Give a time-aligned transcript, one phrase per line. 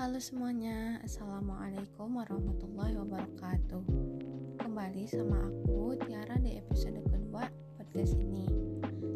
[0.00, 3.84] Halo semuanya, Assalamualaikum warahmatullahi wabarakatuh.
[4.56, 7.44] Kembali sama aku Tiara di episode kedua
[7.76, 8.48] podcast ini.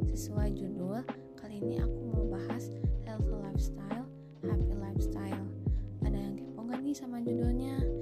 [0.05, 1.01] Sesuai judul,
[1.41, 2.69] kali ini aku mau bahas
[3.09, 4.05] healthy lifestyle,
[4.45, 5.49] happy lifestyle.
[6.05, 7.94] Ada yang kepo gak nih sama judulnya?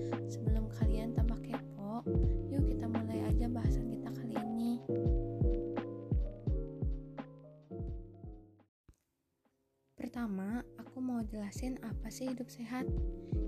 [11.53, 12.89] Jelasin apa sih hidup sehat.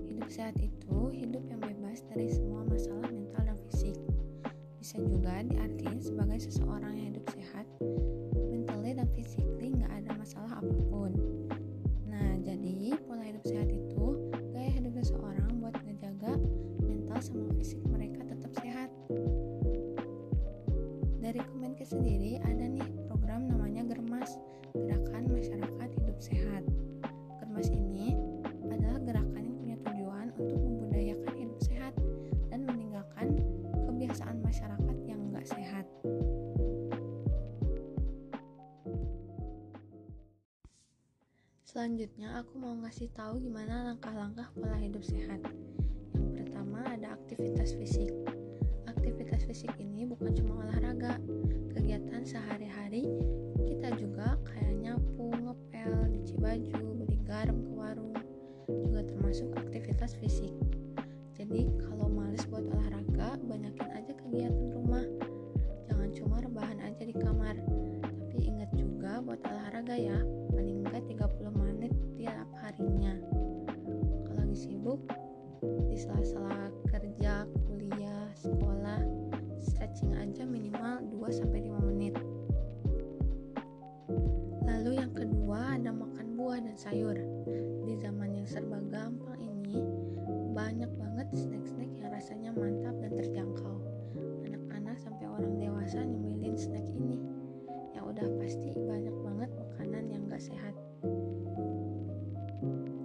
[0.05, 3.97] Hidup sehat itu hidup yang bebas dari semua masalah mental dan fisik.
[4.77, 7.65] Bisa juga diartikan sebagai seseorang yang hidup sehat,
[8.53, 11.17] mentally dan physically nggak ada masalah apa pun.
[12.05, 16.37] Nah, jadi pola hidup sehat itu gaya hidup seseorang buat ngejaga
[16.85, 18.93] mental sama fisik mereka tetap sehat.
[21.25, 22.54] Dari Kemenkes sendiri ada
[34.15, 35.83] kebiasaan masyarakat yang enggak sehat.
[41.67, 45.43] Selanjutnya aku mau ngasih tahu gimana langkah-langkah pola hidup sehat.
[46.15, 48.15] Yang pertama ada aktivitas fisik.
[48.87, 51.19] Aktivitas fisik ini bukan cuma olahraga,
[51.75, 52.74] kegiatan sehari-hari
[86.55, 87.17] buah dan sayur.
[87.83, 89.75] Di zaman yang serba gampang ini,
[90.55, 93.75] banyak banget snack-snack yang rasanya mantap dan terjangkau.
[94.47, 97.19] Anak-anak sampai orang dewasa nyemilin snack ini.
[97.91, 100.71] Yang udah pasti banyak banget makanan yang gak sehat.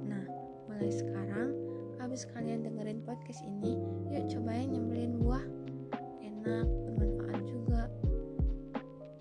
[0.07, 0.25] Nah,
[0.71, 1.51] mulai sekarang,
[1.99, 3.75] habis kalian dengerin podcast ini,
[4.15, 5.43] yuk cobain nyembelin buah.
[6.23, 7.91] Enak, bermanfaat juga.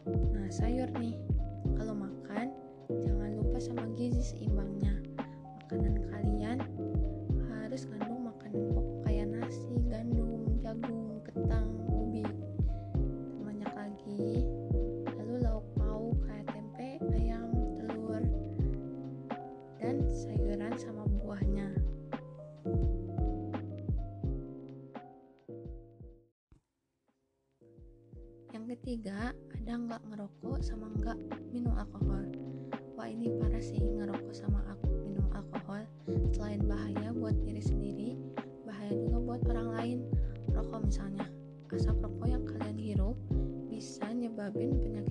[0.06, 1.18] Nah, sayur nih.
[21.40, 21.72] Buahnya.
[28.52, 31.16] Yang ketiga, ada nggak ngerokok sama nggak
[31.56, 32.28] minum alkohol.
[33.00, 35.88] Wah ini parah sih ngerokok sama aku minum alkohol.
[36.36, 38.20] Selain bahaya buat diri sendiri,
[38.68, 39.98] bahaya juga buat orang lain.
[40.52, 41.24] Rokok misalnya,
[41.72, 43.16] asap rokok yang kalian hirup
[43.72, 45.09] bisa nyebabin penyakit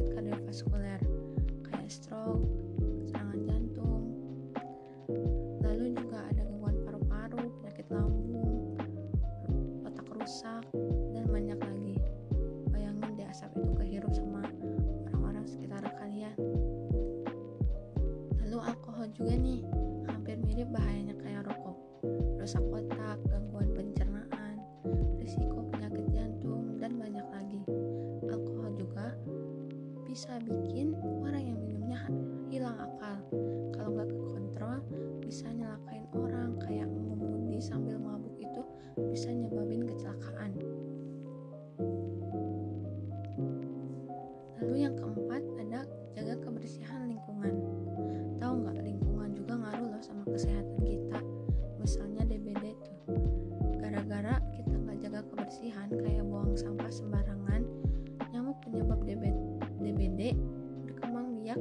[10.29, 10.61] rusak,
[11.17, 11.97] dan banyak lagi.
[12.69, 13.73] Bayangin deh asap itu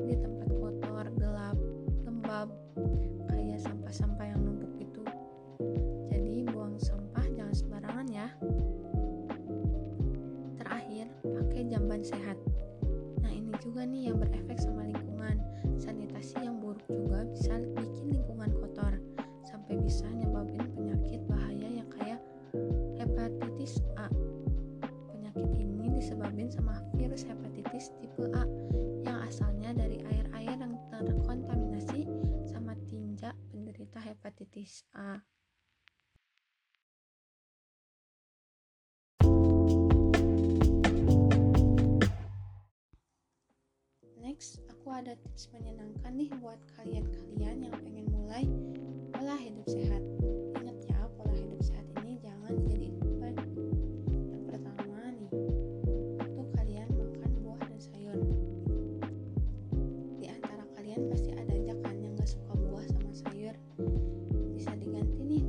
[0.06, 1.58] di tempat kotor, gelap,
[2.06, 2.50] lembab,
[3.32, 5.04] kayak sampah-sampah yang numpuk itu.
[6.12, 8.28] Jadi buang sampah jangan sembarangan ya.
[10.62, 12.38] Terakhir, pakai jamban sehat.
[13.24, 14.87] Nah ini juga nih yang berefek sama
[34.08, 35.20] hepatitis A.
[44.24, 48.46] Next, aku ada tips menyenangkan nih buat kalian-kalian yang pengen mulai.
[64.58, 65.47] bisa diganti nih.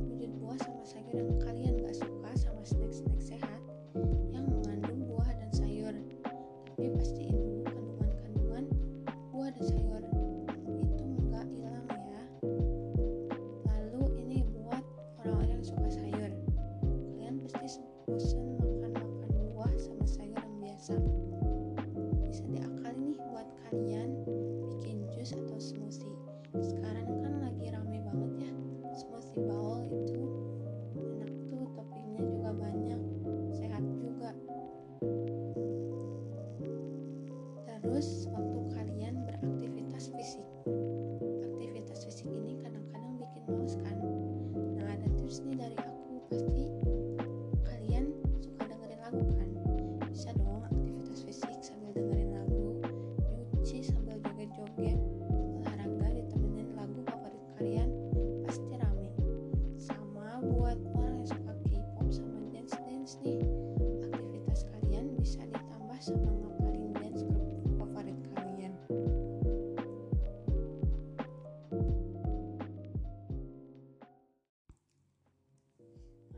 [65.99, 67.43] sama nama dance grup
[67.75, 68.71] favorit kalian.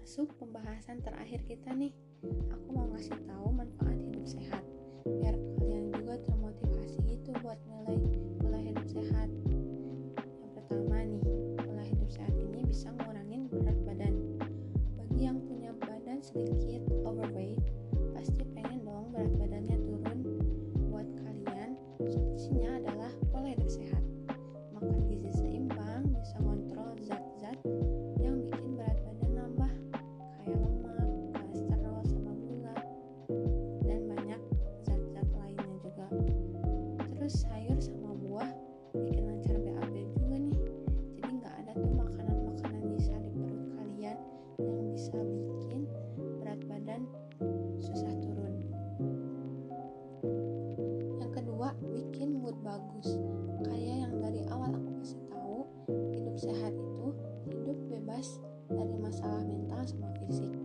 [0.02, 1.94] Masuk pembahasan terakhir kita nih.
[2.50, 4.71] Aku mau ngasih tahu manfaat hidup sehat.
[22.42, 23.01] isinya adalah
[56.42, 57.08] sehat itu
[57.46, 60.61] hidup bebas dari masalah mental sama fisik.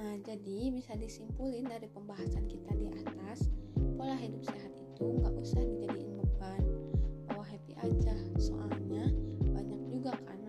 [0.00, 3.52] Nah, jadi bisa disimpulin dari pembahasan kita di atas,
[4.00, 6.64] pola hidup sehat itu nggak usah dijadiin beban,
[7.28, 9.12] bawa happy aja, soalnya
[9.44, 10.39] banyak juga kan